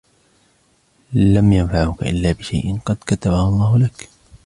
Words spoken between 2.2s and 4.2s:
بِشَيْءٍ قَدْ كَتَبَهُ اللهُ لَكَ،